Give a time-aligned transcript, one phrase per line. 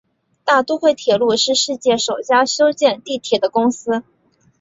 [0.43, 4.01] 大都会铁路是世界首家修建地铁的公司。